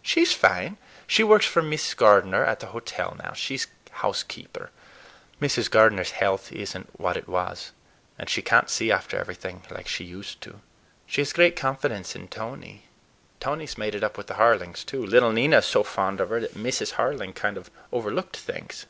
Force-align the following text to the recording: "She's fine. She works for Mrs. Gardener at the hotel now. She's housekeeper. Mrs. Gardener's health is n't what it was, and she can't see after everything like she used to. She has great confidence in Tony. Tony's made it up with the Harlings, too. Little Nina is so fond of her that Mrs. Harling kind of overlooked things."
"She's 0.00 0.32
fine. 0.32 0.78
She 1.06 1.22
works 1.22 1.44
for 1.44 1.60
Mrs. 1.60 1.94
Gardener 1.94 2.42
at 2.42 2.60
the 2.60 2.68
hotel 2.68 3.14
now. 3.22 3.34
She's 3.34 3.66
housekeeper. 3.90 4.70
Mrs. 5.42 5.70
Gardener's 5.70 6.12
health 6.12 6.50
is 6.50 6.74
n't 6.74 6.88
what 6.98 7.18
it 7.18 7.28
was, 7.28 7.72
and 8.18 8.30
she 8.30 8.40
can't 8.40 8.70
see 8.70 8.90
after 8.90 9.18
everything 9.18 9.62
like 9.70 9.86
she 9.86 10.04
used 10.04 10.40
to. 10.40 10.62
She 11.06 11.20
has 11.20 11.34
great 11.34 11.54
confidence 11.54 12.16
in 12.16 12.28
Tony. 12.28 12.86
Tony's 13.40 13.76
made 13.76 13.94
it 13.94 14.02
up 14.02 14.16
with 14.16 14.28
the 14.28 14.36
Harlings, 14.40 14.84
too. 14.86 15.04
Little 15.04 15.32
Nina 15.32 15.58
is 15.58 15.66
so 15.66 15.82
fond 15.82 16.22
of 16.22 16.30
her 16.30 16.40
that 16.40 16.54
Mrs. 16.54 16.92
Harling 16.94 17.34
kind 17.34 17.58
of 17.58 17.70
overlooked 17.92 18.38
things." 18.38 18.86